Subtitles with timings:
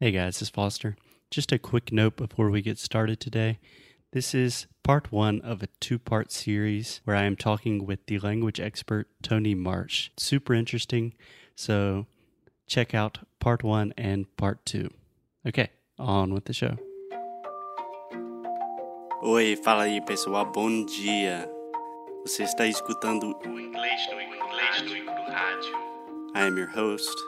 [0.00, 0.94] Hey guys, this is Foster.
[1.28, 3.58] Just a quick note before we get started today.
[4.12, 8.20] This is part one of a two part series where I am talking with the
[8.20, 10.10] language expert Tony Marsh.
[10.16, 11.14] Super interesting.
[11.56, 12.06] So
[12.68, 14.88] check out part one and part two.
[15.44, 16.78] Okay, on with the show.
[19.24, 21.50] Oi, fala aí pessoal, bom dia.
[22.24, 25.74] Você está escutando o inglês no inglês no rádio.
[26.36, 27.18] I am your host,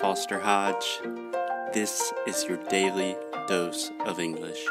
[0.00, 1.02] Foster Hodge.
[1.74, 3.16] This is your daily
[3.48, 4.64] dose of English.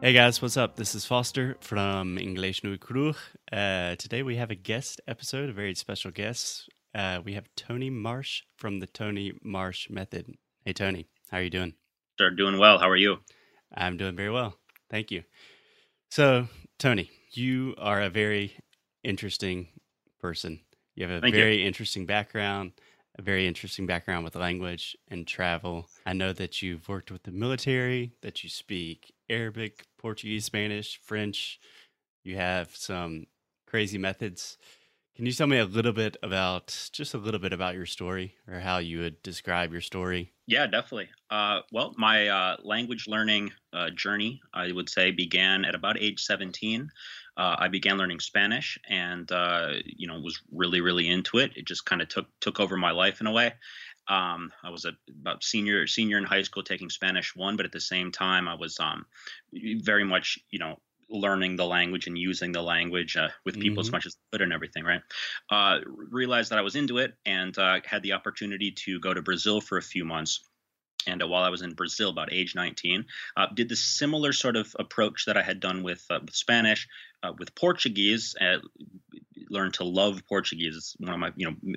[0.00, 0.76] Hey guys, what's up?
[0.76, 3.16] This is Foster from English no Kruch.
[3.50, 6.68] Uh, today we have a guest episode, a very special guest.
[6.94, 10.36] Uh, we have Tony Marsh from the Tony Marsh Method.
[10.64, 11.74] Hey Tony, how are you doing?
[12.14, 12.78] Start doing well.
[12.78, 13.18] How are you?
[13.74, 14.54] I'm doing very well.
[14.88, 15.24] Thank you.
[16.12, 16.46] So,
[16.78, 18.52] Tony, you are a very
[19.02, 19.66] interesting
[20.20, 20.60] person.
[20.94, 22.70] You have a Thank very interesting background,
[23.18, 25.88] a very interesting background with language and travel.
[26.06, 31.60] I know that you've worked with the military, that you speak Arabic, Portuguese, Spanish, French.
[32.24, 33.26] You have some
[33.66, 34.58] crazy methods.
[35.18, 38.36] Can you tell me a little bit about just a little bit about your story
[38.46, 40.32] or how you would describe your story?
[40.46, 41.08] Yeah, definitely.
[41.28, 46.20] Uh, well, my uh, language learning uh, journey, I would say, began at about age
[46.22, 46.88] 17.
[47.36, 51.50] Uh, I began learning Spanish, and uh, you know, was really, really into it.
[51.56, 53.54] It just kind of took took over my life in a way.
[54.08, 57.72] Um, I was a, about senior senior in high school taking Spanish one, but at
[57.72, 59.06] the same time, I was um,
[59.52, 63.88] very much you know learning the language and using the language uh, with people as
[63.88, 63.92] Mhm.
[63.92, 64.84] much as I could and everything.
[64.84, 65.00] Right.
[65.50, 69.22] Uh, realized that I was into it and uh, had the opportunity to go to
[69.22, 70.44] Brazil for a few months.
[71.06, 73.06] And uh, while I was in Brazil, about age 19,
[73.36, 76.88] uh, did the similar sort of approach that I had done with, uh, with Spanish,
[77.22, 78.34] uh, with Portuguese.
[78.38, 78.58] Uh,
[79.48, 80.76] learned to love Portuguese.
[80.76, 81.74] It's one of my, you know,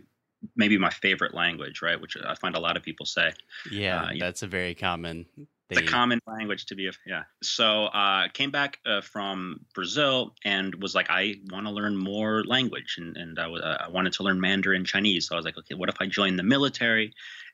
[0.55, 1.99] maybe my favorite language, right?
[1.99, 3.31] Which I find a lot of people say
[3.71, 5.25] Yeah, Uh, that's a very common
[5.69, 5.85] the thing.
[5.87, 10.93] common language to be a yeah so uh came back uh, from brazil and was
[10.93, 14.23] like i want to learn more language and and I wa- uh, I wanted to
[14.23, 17.13] learn mandarin chinese so i was like okay what if i join the military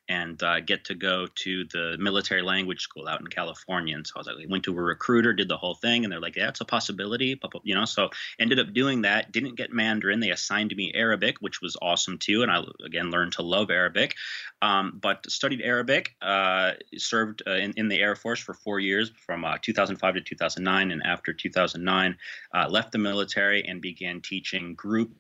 [0.10, 3.96] and uh, get to go to the military language school out in California.
[3.96, 6.20] And so I was like, went to a recruiter, did the whole thing, and they're
[6.20, 7.86] like, it's a possibility, you know.
[7.86, 8.10] So
[8.40, 9.32] ended up doing that.
[9.32, 10.20] Didn't get Mandarin.
[10.20, 12.44] They assigned me Arabic, which was awesome too.
[12.44, 14.16] And I again learned to love Arabic.
[14.62, 19.12] Um, but studied Arabic, uh, served uh, in, in the Air Force for four years
[19.26, 20.92] from uh, 2005 to 2009.
[20.92, 22.18] And after 2009,
[22.54, 25.12] uh, left the military and began teaching group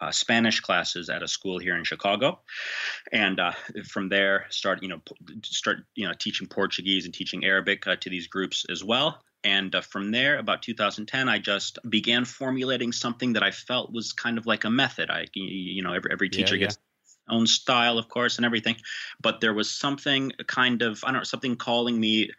[0.00, 2.40] uh, Spanish classes at a school here in Chicago.
[3.12, 3.52] And uh,
[3.88, 5.00] from there, start you know
[5.44, 9.22] start you know teaching Portuguese and teaching Arabic uh, to these groups as well.
[9.44, 14.12] And uh, from there, about 2010, I just began formulating something that I felt was
[14.12, 15.10] kind of like a method.
[15.10, 16.66] I, you- know, every, every Yeah, teacher yeah.
[16.66, 16.78] gets
[17.30, 18.76] own style, of course, and everything.
[19.20, 22.30] But there was something kind of, I don't know, something calling me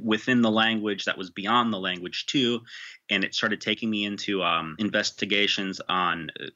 [0.00, 2.60] within the language that was beyond the language too.
[3.10, 6.46] And it started taking me into um, investigations on uh,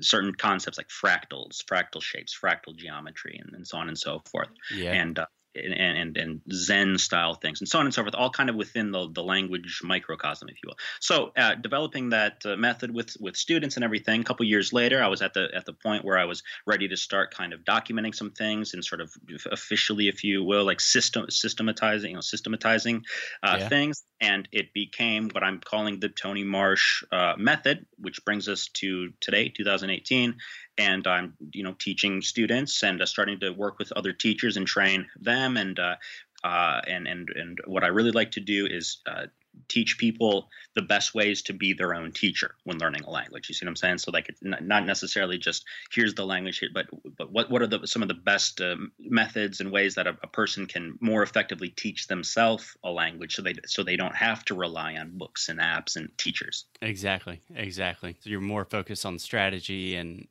[0.00, 4.48] certain concepts like fractals, fractal shapes, fractal geometry, and, and so on and so forth
[4.70, 4.92] Yeah.
[4.92, 8.30] and uh, and, and and Zen style things, and so on and so forth, all
[8.30, 10.76] kind of within the the language microcosm, if you will.
[11.00, 14.20] So, uh, developing that uh, method with with students and everything.
[14.20, 16.88] A couple years later, I was at the at the point where I was ready
[16.88, 19.12] to start kind of documenting some things and sort of
[19.50, 23.04] officially, if you will, like system systematizing, you know, systematizing
[23.42, 23.68] uh, Yeah.
[23.68, 24.04] things.
[24.20, 29.12] And it became what I'm calling the Tony Marsh uh, method, which brings us to
[29.20, 30.36] today, 2018
[30.78, 34.66] and I'm you know teaching students and uh, starting to work with other teachers and
[34.66, 35.56] train them.
[35.56, 35.96] And uh,
[36.42, 39.26] uh, and and and what I really like to do is uh,
[39.68, 43.48] teach people the best ways to be their own teacher when learning a language.
[43.48, 43.98] You see what I'm saying?
[43.98, 46.86] So like it's not not necessarily just here's the language but
[47.16, 50.16] but what what are the some of the best um, methods and ways that a,
[50.22, 54.44] a person can more effectively teach themselves a language so they so they don't have
[54.46, 56.66] to rely on books and apps and teachers.
[56.82, 58.16] Exactly, exactly.
[58.20, 60.26] So you're more focused on strategy and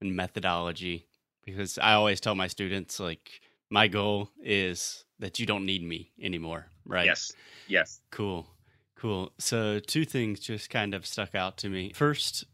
[0.00, 1.06] and methodology
[1.44, 6.12] because I always tell my students like my goal is that you don't need me
[6.20, 7.06] anymore, right?
[7.06, 7.32] Yes.
[7.66, 8.00] Yes.
[8.10, 8.46] Cool.
[8.96, 9.32] Cool.
[9.38, 11.92] So two things just kind of stuck out to me.
[11.94, 12.44] First,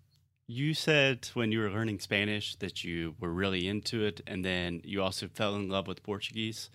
[0.47, 4.81] you said when you were learning Spanish that you were really into it and then
[4.85, 6.71] you also fell in love with Portuguese.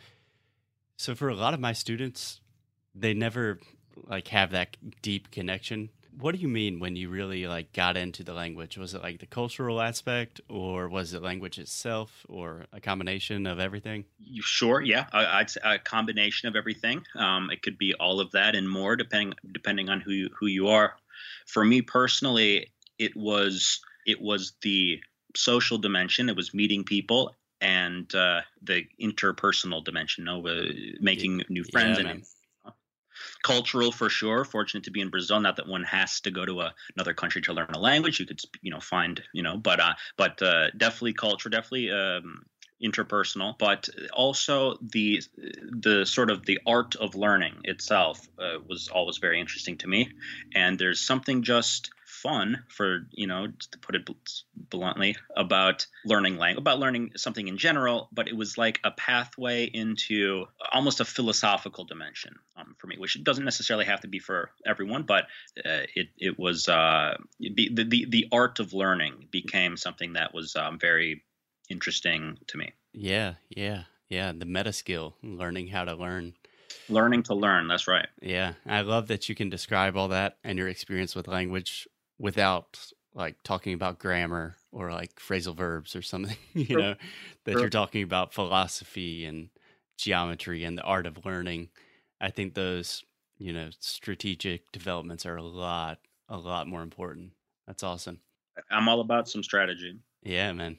[0.97, 2.39] So for a lot of my students,
[2.93, 3.59] they never
[4.07, 5.89] like have that deep connection.
[6.19, 8.77] What do you mean when you really like got into the language?
[8.77, 13.59] Was it like the cultural aspect, or was it language itself, or a combination of
[13.59, 14.05] everything?
[14.23, 14.81] You sure?
[14.81, 17.03] Yeah, I, would say a combination of everything.
[17.15, 20.47] Um, it could be all of that and more, depending depending on who you, who
[20.47, 20.95] you are.
[21.45, 25.01] For me personally, it was it was the
[25.35, 26.29] social dimension.
[26.29, 30.63] It was meeting people and uh, the interpersonal dimension, you know, uh,
[30.99, 32.23] making new friends yeah, and
[33.45, 34.43] cultural for sure.
[34.43, 35.39] Fortunate to be in Brazil.
[35.39, 38.19] Not that one has to go to a, another country to learn a language.
[38.19, 42.43] You could, you know, find, you know, but uh, but uh, definitely culture, definitely um,
[42.83, 43.57] interpersonal.
[43.57, 49.39] But also the the sort of the art of learning itself uh, was always very
[49.39, 50.09] interesting to me.
[50.53, 51.91] And there's something just
[52.25, 54.09] fun for you know to put it
[54.69, 59.65] bluntly about learning language about learning something in general but it was like a pathway
[59.65, 64.49] into almost a philosophical dimension um, for me which doesn't necessarily have to be for
[64.65, 65.25] everyone but
[65.65, 70.55] uh, it it was uh, the, the the art of learning became something that was
[70.55, 71.23] um, very
[71.69, 76.33] interesting to me yeah yeah yeah the meta skill learning how to learn
[76.89, 80.57] learning to learn that's right yeah i love that you can describe all that and
[80.57, 81.87] your experience with language
[82.19, 82.79] without
[83.15, 86.79] like talking about grammar or like phrasal verbs or something, you sure.
[86.79, 86.95] know,
[87.45, 87.61] that sure.
[87.61, 89.49] you're talking about philosophy and
[89.97, 91.69] geometry and the art of learning.
[92.19, 93.03] I think those,
[93.37, 97.31] you know, strategic developments are a lot, a lot more important.
[97.65, 98.19] That's awesome.
[98.69, 99.97] I'm all about some strategy.
[100.21, 100.77] Yeah, man.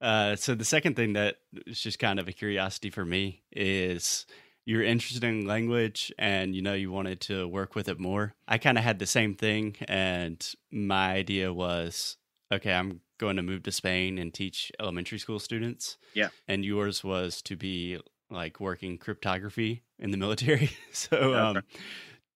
[0.00, 4.26] Uh, so the second thing that is just kind of a curiosity for me is
[4.66, 8.34] you're interested in language and you know you wanted to work with it more.
[8.46, 12.16] I kind of had the same thing and my idea was
[12.52, 15.96] okay, I'm going to move to Spain and teach elementary school students.
[16.14, 16.28] Yeah.
[16.46, 17.98] And yours was to be
[18.30, 20.70] like working cryptography in the military.
[20.92, 21.62] so um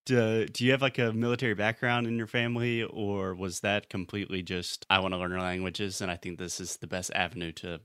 [0.07, 4.43] do, do you have like a military background in your family or was that completely
[4.43, 7.81] just I want to learn languages and I think this is the best avenue to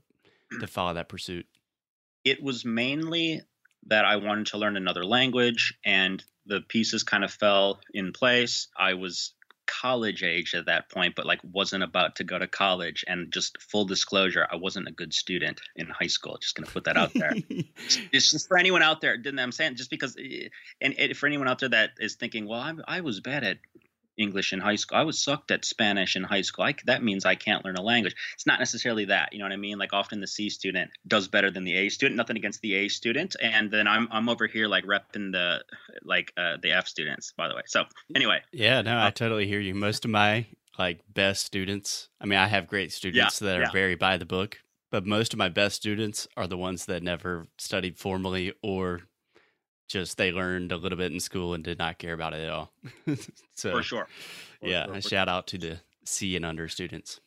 [0.60, 0.68] to mm.
[0.68, 1.46] follow that pursuit?
[2.24, 3.42] It was mainly
[3.86, 8.68] that I wanted to learn another language, and the pieces kind of fell in place.
[8.76, 9.34] I was
[9.66, 13.04] college age at that point, but like wasn't about to go to college.
[13.06, 16.38] And just full disclosure, I wasn't a good student in high school.
[16.40, 17.34] Just gonna put that out there.
[18.12, 19.16] it's just for anyone out there.
[19.16, 20.48] Didn't I'm saying just because, eh,
[20.80, 23.58] and, and for anyone out there that is thinking, well, I, I was bad at
[24.18, 24.98] English in high school.
[24.98, 26.64] I was sucked at Spanish in high school.
[26.64, 28.14] I, that means I can't learn a language.
[28.34, 29.32] It's not necessarily that.
[29.32, 29.78] You know what I mean?
[29.78, 32.16] Like often the C student does better than the A student.
[32.16, 35.64] Nothing against the A student, and then I'm I'm over here like repping the
[36.02, 37.32] like uh, the F students.
[37.36, 37.62] By the way.
[37.66, 37.84] So
[38.14, 38.40] anyway.
[38.52, 38.82] Yeah.
[38.82, 39.74] No, I uh, totally hear you.
[39.74, 40.46] Most of my
[40.78, 42.08] like best students.
[42.20, 43.70] I mean, I have great students yeah, that are yeah.
[43.72, 44.58] very by the book,
[44.90, 49.02] but most of my best students are the ones that never studied formally or
[49.86, 52.50] just they learned a little bit in school and did not care about it at
[52.50, 52.72] all.
[53.54, 54.08] so for sure.
[54.60, 57.20] For yeah, sure, shout out to the C and under students.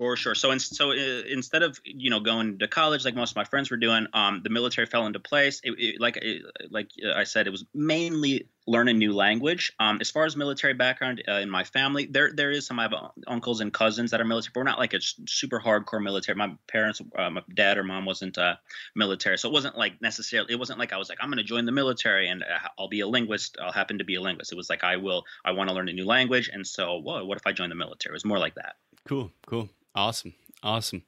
[0.00, 0.34] For sure.
[0.34, 0.94] So, in, so uh,
[1.28, 4.40] instead of you know going to college like most of my friends were doing, um,
[4.42, 5.60] the military fell into place.
[5.62, 9.74] It, it, like it, like I said, it was mainly learn a new language.
[9.78, 12.78] Um, as far as military background uh, in my family, there there is some.
[12.78, 12.94] I have
[13.26, 16.34] uncles and cousins that are military, but we're not like a super hardcore military.
[16.34, 18.56] My parents, uh, my dad or mom wasn't uh,
[18.96, 20.50] military, so it wasn't like necessarily.
[20.50, 22.88] It wasn't like I was like I'm going to join the military and uh, I'll
[22.88, 23.58] be a linguist.
[23.62, 24.50] I'll happen to be a linguist.
[24.50, 25.26] It was like I will.
[25.44, 27.74] I want to learn a new language, and so whoa, what if I join the
[27.74, 28.12] military?
[28.12, 28.76] It was more like that.
[29.06, 29.68] Cool, cool.
[30.00, 30.32] Awesome.
[30.62, 31.02] Awesome.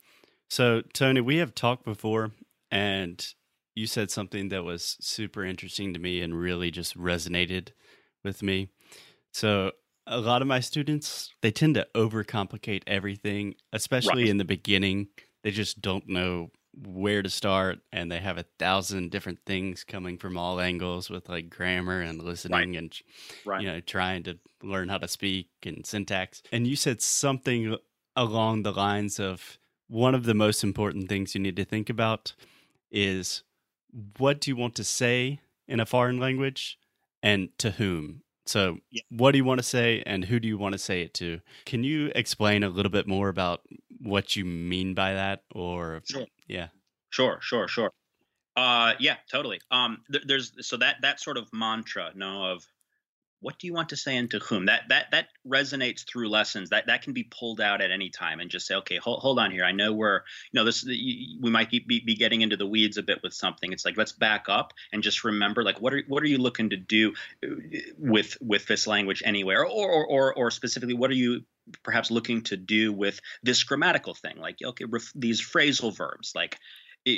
[0.51, 2.33] So, Tony, we have talked before,
[2.71, 3.27] and
[3.75, 7.71] you said something that was super interesting to me and really just resonated
[8.23, 8.69] with me.
[9.33, 9.73] So,
[10.07, 14.31] a lot of my students, they tend to overcomplicate everything, especially right.
[14.31, 15.09] in the beginning.
[15.43, 16.51] They just don't know
[16.87, 21.29] where to start and they have a thousand different things coming from all angles with
[21.29, 22.79] like grammar and listening right.
[22.79, 23.01] and
[23.45, 23.61] right.
[23.61, 27.77] you know trying to learn how to speak and syntax and you said something
[28.17, 32.35] along the lines of one of the most important things you need to think about
[32.91, 33.43] is
[34.19, 36.79] what do you want to say in a foreign language
[37.23, 38.23] and to whom?
[38.45, 39.03] So, yeah.
[39.11, 41.41] what do you want to say and who do you want to say it to?
[41.65, 43.63] Can you explain a little bit more about
[44.01, 46.27] what you mean by that or sure.
[46.49, 46.69] yeah.
[47.11, 47.91] Sure, sure, sure.
[48.57, 49.61] Uh yeah, totally.
[49.71, 52.67] Um th- there's so that that sort of mantra, no, of
[53.43, 54.67] what do you want to say and to whom?
[54.67, 56.71] That that that resonates through lessons.
[56.71, 59.39] That that can be pulled out at any time and just say okay hold, hold
[59.39, 59.65] on here.
[59.65, 60.23] I know we're
[60.53, 63.73] you know this we might be, be getting into the weeds a bit with something.
[63.73, 66.71] It's like let's back up and just remember like what are what are you looking
[66.71, 67.13] to do
[67.45, 67.49] uh,
[67.99, 71.43] with with this language anywhere or or or, or specifically what are you
[71.83, 74.39] perhaps looking to do with this grammatical thing?
[74.39, 76.59] Like okay ref, these phrasal verbs like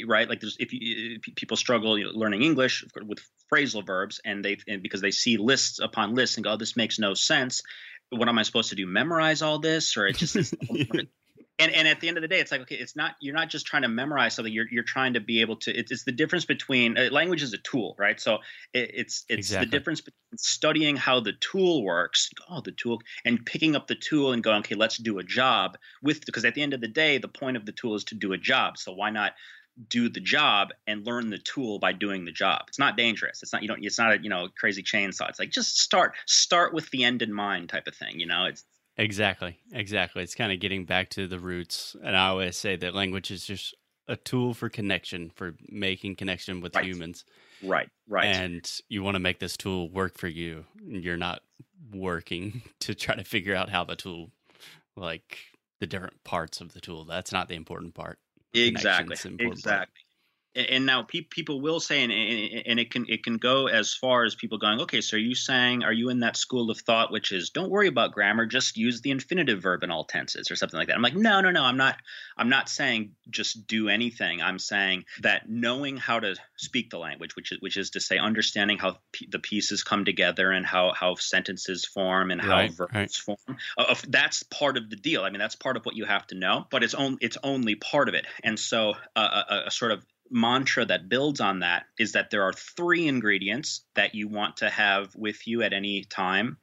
[0.07, 3.19] right like there's if, you, if people struggle you know, learning english with
[3.53, 6.76] phrasal verbs and they and because they see lists upon lists and go oh, this
[6.76, 7.62] makes no sense
[8.11, 8.87] what am I supposed to do?
[8.87, 10.37] Memorize all this, or it just
[11.59, 13.49] and and at the end of the day, it's like okay, it's not you're not
[13.49, 14.53] just trying to memorize something.
[14.53, 15.73] You're you're trying to be able to.
[15.76, 18.21] It's, it's the difference between uh, language is a tool, right?
[18.21, 18.38] So
[18.73, 19.67] it, it's it's Exactly.
[19.67, 23.97] the difference between studying how the tool works, oh the tool, and picking up the
[23.97, 26.88] tool and going, okay, let's do a job with because at the end of the
[26.88, 28.79] day, the point of the tool is to do a job.
[28.79, 29.33] So why not
[29.88, 32.62] do the job and learn the tool by doing the job?
[32.69, 33.43] It's not dangerous.
[33.43, 33.85] It's not you don't.
[33.85, 35.28] It's not a you know crazy chainsaw.
[35.28, 38.21] It's like just start start with the end in mind type of thing.
[38.21, 38.64] You know, it's
[38.97, 39.59] Exactly.
[39.73, 40.23] Exactly.
[40.23, 41.97] It's kind of getting back to the roots.
[42.02, 43.75] And I always say that language is just
[44.07, 46.85] a tool for connection, for making connection with Right.
[46.85, 47.25] humans.
[47.62, 48.26] right, right.
[48.26, 50.66] And you want to make this tool work for you.
[50.87, 51.43] You're not
[51.93, 54.31] working to try to figure out how the tool,
[54.97, 55.38] like
[55.81, 58.21] the different parts of the tool, that's not the important part.
[58.54, 59.82] Exactly connection's the important part.
[59.82, 60.03] exactly
[60.54, 64.25] and, now pe- people will say and, and, it can it can go as far
[64.25, 67.11] as people going okay so are you saying are you in that school of thought
[67.11, 70.56] which is don't worry about grammar just use the infinitive verb in all tenses or
[70.56, 71.96] something like that i'm like no no no i'm not
[72.37, 77.34] i'm not saying just do anything i'm saying that knowing how to speak the language
[77.37, 80.92] which is which is to say understanding how p- the pieces come together and how
[80.92, 83.11] how sentences form and how Right, verbs right.
[83.11, 85.23] form uh, that's part of the deal.
[85.23, 87.75] I mean, that's part of what you have to know, but it's only it's only
[87.75, 88.26] part of it.
[88.42, 90.04] And so, uh, a, a sort of
[90.35, 94.69] mantra that builds on that is that there are three ingredients that you want to
[94.69, 96.59] have with you at any time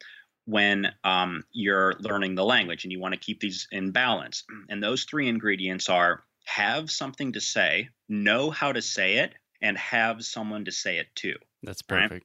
[0.45, 4.43] when um, you're learning the language, and you want to keep these in balance.
[4.69, 9.77] And those three ingredients are have something to say, know how to say it, and
[9.77, 12.23] have someone to say it to That's Right.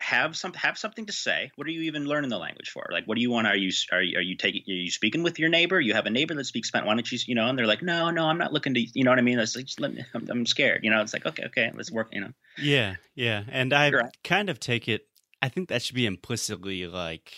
[0.00, 1.50] Have some have something to say.
[1.56, 2.88] What are you even learning the language for?
[2.90, 3.46] Like, what do you want?
[3.46, 4.62] Are you are you, are you taking?
[4.68, 5.80] Are you speaking with your neighbor?
[5.80, 6.86] You have a neighbor that speaks Spanish.
[6.86, 7.18] Why don't you?
[7.26, 8.80] You know, and they're like, no, no, I'm not looking to.
[8.80, 9.38] You know what I mean?
[9.38, 10.84] It's like, let me, I'm, I'm scared.
[10.84, 12.08] You know, it's like, okay, okay, let's work.
[12.12, 13.44] You know, Yeah, yeah.
[13.48, 14.12] And I Right.
[14.24, 15.06] kind of take it
[15.42, 17.32] I think that should be implicitly like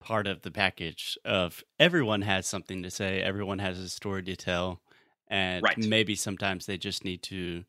[0.00, 4.36] part of the package of everyone has something to say, everyone has a story to
[4.36, 4.82] tell,
[5.26, 5.76] and Right.
[5.76, 7.64] maybe sometimes they just need to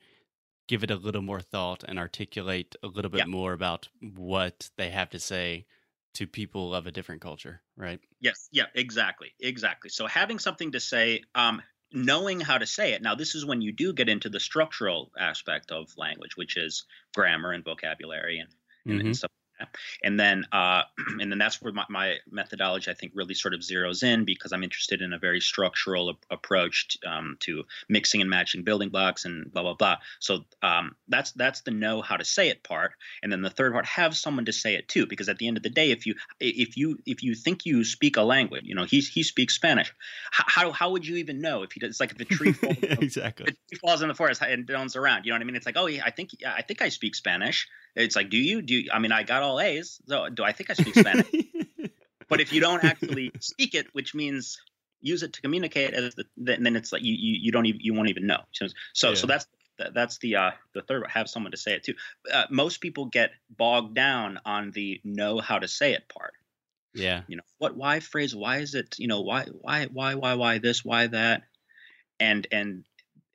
[0.68, 3.26] give it a little more thought and articulate a little bit Yeah.
[3.26, 5.66] more about what they have to say
[6.16, 8.00] to people of a different culture, right?
[8.20, 9.90] Yes, yeah, exactly, exactly.
[9.90, 13.02] So having something to say, um, knowing how to say it.
[13.02, 16.86] Now, this is when you do get into the structural aspect of language, which is
[17.14, 18.50] grammar and vocabulary and
[18.88, 19.08] and, Mhm.
[19.08, 19.35] and stuff like that.
[20.04, 20.84] And then, uh,
[21.20, 24.52] and then that's where my, my methodology, I think, really sort of zeroes in because
[24.52, 28.90] I'm interested in a very structural ap- approach to, um, to mixing and matching building
[28.90, 29.98] blocks and blah blah blah.
[30.20, 32.94] So um, that's that's the know how to say it part,
[33.24, 35.58] and then the third part, have someone to say it to, because at the end
[35.58, 38.76] of the day, if you if you if you think you speak a language, you
[38.76, 39.94] know, he he speaks Spanish,
[40.32, 41.92] how how, how would you even know if he does?
[41.92, 43.48] It's like if a tree falls, exactly.
[43.50, 45.26] if he falls in the forest and bounces around.
[45.26, 45.56] You know what I mean?
[45.56, 47.68] It's like, oh yeah, I think I think I speak Spanish.
[47.96, 48.62] It's like, do you?
[48.62, 50.00] Do you, I mean I got all A's?
[50.08, 51.28] So do I think I speak Spanish?
[52.30, 54.60] but if you don't actually speak it, which means
[55.02, 57.82] use it to communicate, as the, then then it's like you you, you don't even
[57.82, 58.42] you won't even know.
[58.52, 59.48] So so, so that's
[59.94, 61.94] that's the uh the third have someone to say it too.
[62.32, 66.34] Uh, most people get bogged down on the know how to say it part
[66.96, 67.22] yeah.
[67.28, 70.58] you know what why phrase why is it you know why why why why why
[70.58, 71.44] this why that
[72.20, 72.86] and and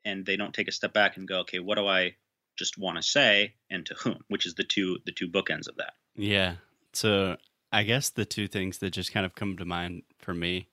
[0.03, 2.15] and they don't take a step back and go okay what do i
[2.61, 5.75] just want to say and to whom which is the two the two bookends of
[5.77, 6.55] that Yeah.
[6.93, 7.37] So
[7.71, 10.67] I guess the two things that just kind of come to mind for me,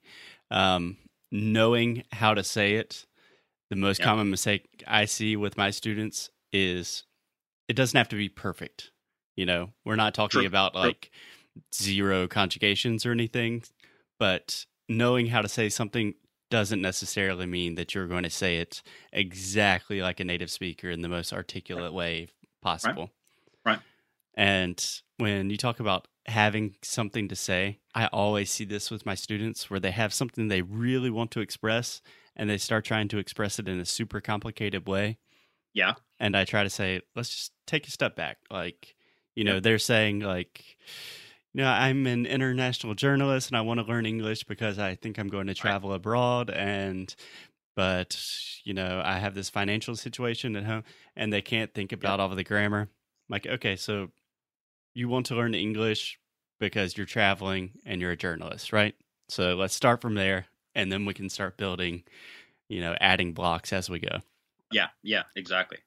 [0.50, 0.96] um,
[1.30, 3.06] knowing how to say it,
[3.70, 4.06] the most Yep.
[4.06, 7.04] common mistake I see with my students is
[7.68, 8.90] it doesn't have to be perfect.
[9.36, 10.82] You know, we're not talking True, about true.
[10.82, 11.10] like
[11.74, 13.62] zero conjugations or anything,
[14.18, 16.14] but knowing how to say something
[16.50, 21.02] doesn't necessarily mean that you're going to say it exactly like a native speaker in
[21.02, 22.28] the most articulate way
[22.62, 23.10] possible.
[23.64, 23.80] Right.
[24.34, 24.84] And
[25.16, 29.68] when you talk about having something to say, I always see this with my students
[29.68, 32.00] where they have something they really want to express
[32.36, 35.18] and they start trying to express it in a super complicated way.
[35.74, 35.94] Yeah.
[36.20, 38.38] And I try to say, let's just take a step back.
[38.50, 38.94] Like,
[39.34, 40.76] you know, they're saying, like,
[41.58, 45.18] you know, I'm an international journalist and I want to learn English because I think
[45.18, 47.12] I'm going to travel abroad and
[47.74, 48.16] but
[48.62, 50.84] you know, I have this financial situation at home
[51.16, 52.82] and they can't think about all of the grammar.
[52.82, 52.88] I'm
[53.28, 54.10] like, okay, so
[54.94, 56.20] you want to learn English
[56.60, 58.94] because you're traveling and you're a journalist, right?
[59.28, 60.46] So let's start from there
[60.76, 62.04] and then we can start building,
[62.68, 64.20] you know, adding blocks as we go.
[64.70, 65.78] yeah yeah exactly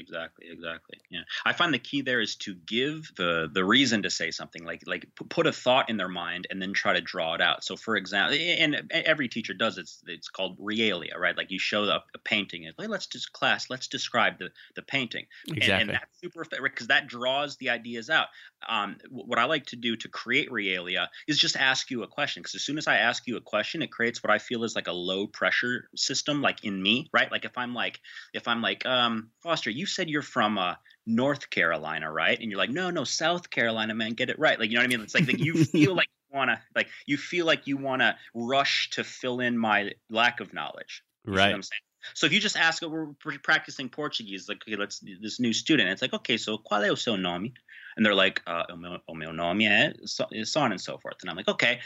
[0.00, 1.20] exactly exactly yeah.
[1.44, 4.82] I find the key there is to give the the reason to say something like
[4.86, 7.64] like put a thought in their mind and then try to draw it out.
[7.64, 11.36] So for example and every teacher does it's it's called realia right?
[11.36, 14.82] Like you show up a painting and like let's just class let's describe the the
[14.82, 15.26] painting.
[15.46, 18.28] Exactly and, and that's super effective because that draws the ideas out.
[18.68, 22.42] Um, what i like to do to create realia is just ask you a question
[22.42, 24.76] because as soon as i ask you a question it creates what i feel is
[24.76, 27.30] like a low pressure system like in me right?
[27.30, 28.00] Like if i'm like
[28.32, 30.74] if i'm like um foster you said you're from uh,
[31.06, 32.38] North Carolina, right?
[32.38, 34.58] And you're like, no, no, South Carolina, man, get it right.
[34.58, 35.00] Like, you know what I mean?
[35.00, 38.02] It's like, like you feel like you want to, like, you feel like you want
[38.02, 41.02] to rush to fill in my lack of knowledge.
[41.26, 41.54] right.
[41.54, 41.80] I'm saying?
[42.14, 45.88] So if you just ask, we're practicing Portuguese, like, okay, let's this new student.
[45.88, 47.52] It's like, okay, so qual é o seu nome?
[47.96, 50.98] and they're like, uh, o, meu, o meu nome é so, so, on and so
[50.98, 51.16] forth.
[51.20, 51.80] And I'm like, okay.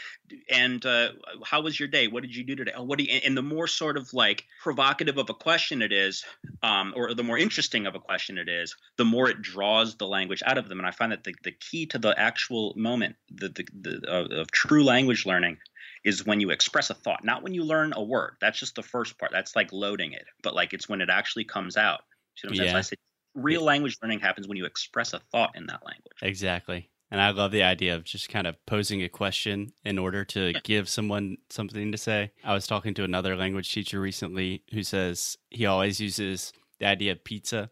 [0.49, 1.09] And uh,
[1.43, 2.07] how was your day?
[2.07, 2.71] What did you do today?
[2.75, 5.91] Oh, what do you, and the more sort of like provocative of a question it
[5.91, 6.23] is,
[6.63, 10.07] um, or the more interesting of a question it is, the more it draws the
[10.07, 10.79] language out of them.
[10.79, 14.31] And I find that the, the key to the actual moment the, the, the of,
[14.31, 15.57] of true language learning
[16.05, 18.35] is when you express a thought, not when you learn a word.
[18.39, 19.31] That's just the first part.
[19.31, 20.25] That's like loading it.
[20.43, 22.01] But like it's when it actually comes out.
[22.43, 22.77] You know yeah.
[22.77, 22.95] I say
[23.33, 26.17] real language learning happens when you express a thought in that language.
[26.21, 26.89] Exactly.
[27.11, 30.53] And I love the idea of just kind of posing a question in order to
[30.63, 32.31] give someone something to say.
[32.43, 37.13] I was talking to another language teacher recently who says he always uses the idea
[37.13, 37.69] of pizza.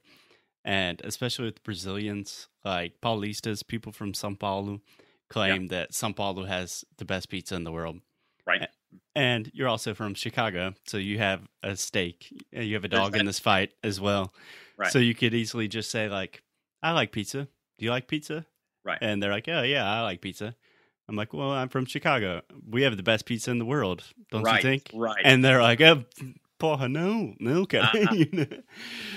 [0.66, 4.82] And especially with Brazilians, like Paulistas, people from Sao Paulo,
[5.30, 5.68] claim yeah.
[5.70, 8.00] that Sao Paulo has the best pizza in the world.
[8.46, 8.68] Right.
[9.16, 12.34] And you're also from Chicago, so you have a stake.
[12.52, 14.34] You have a dog in this fight as well.
[14.78, 14.92] Right.
[14.92, 16.44] So you could easily just say like,
[16.82, 17.48] "I like pizza.
[17.78, 18.46] Do you like pizza?"
[18.84, 18.98] Right.
[19.02, 20.56] And they're like, "Oh yeah, I like pizza."
[21.08, 22.42] I'm like, "Well, I'm from Chicago.
[22.70, 24.64] We have the best pizza in the world, don't right.
[24.64, 25.22] you think?" Right.
[25.24, 26.04] And they're like, "Oh,
[26.60, 28.14] porra, no, no, uh-huh.
[28.14, 28.46] you know?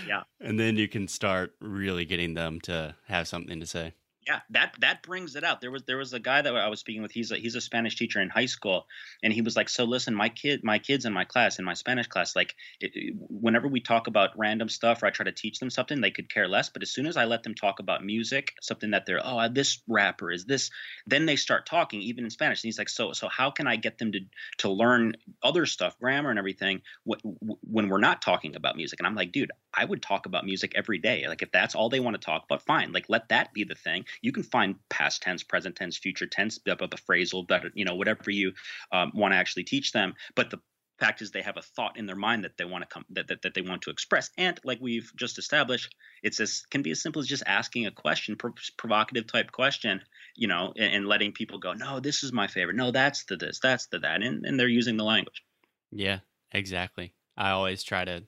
[0.06, 0.23] Yeah.
[0.40, 3.95] And then you can start really getting them to have something to say
[4.26, 5.61] yeah that that brings it out.
[5.61, 7.61] There was there was a guy that i was speaking with he's a he's a
[7.61, 8.87] spanish teacher in high school
[9.23, 11.75] and he was like so listen my kid my kids in my class in my
[11.75, 15.59] spanish class like it, whenever we talk about random stuff or i try to teach
[15.59, 18.04] them something they could care less but as soon as i let them talk about
[18.04, 20.71] music something that they're oh this rapper is this
[21.06, 23.76] then they start talking even in spanish and he's like so so how can i
[23.76, 24.21] get them to
[24.59, 28.99] to learn other stuff grammar and everything when we're not talking about music?
[29.00, 31.89] And i'm like dude i would talk about music every day like if that's all
[31.89, 34.76] they want to talk about fine like let that be the thing you can find
[34.89, 38.52] past tense, present tense, future tense, the, the phrasal, that you know, whatever you
[38.93, 40.15] um, want to actually teach them.
[40.35, 40.61] But the
[40.99, 43.29] fact is they have a thought in their mind that they want to come that,
[43.29, 44.31] that, that they want to express.
[44.39, 47.91] And like we've just established it's as can be as simple as just asking a
[47.91, 48.37] question
[48.76, 50.00] provocative type question
[50.35, 52.76] you know and, and, letting people go no this is my favorite.
[52.76, 55.43] No that's the this that's the that and, and they're using the language.
[55.91, 56.21] Yeah
[56.52, 57.13] exactly.
[57.37, 58.25] I always try to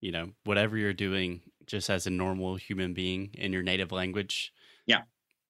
[0.00, 4.52] you know whatever you're doing just as a normal human being in your native language
[4.84, 5.02] yeah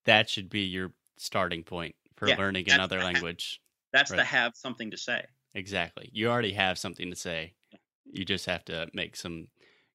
[0.04, 3.60] that should be your starting point for yeah, learning another language.
[3.92, 4.18] That's right?
[4.18, 5.24] to have something to say.
[5.54, 6.08] Exactly.
[6.12, 7.54] You already have something to say.
[8.10, 9.48] You just have to make some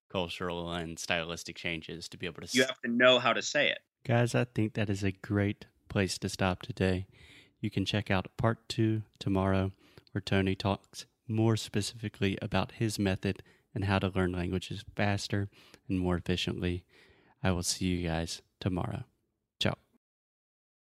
[0.10, 2.48] cultural and stylistic changes to be able to.
[2.52, 3.80] You have to know how to say it.
[4.06, 7.08] Guys, I think that is a great place to stop today.
[7.60, 9.72] You can check out part two tomorrow,
[10.12, 13.44] where Tony talks more specifically about his method
[13.74, 15.50] and how to learn languages faster
[15.90, 16.84] and more efficiently.
[17.44, 19.04] I will see you guys tomorrow.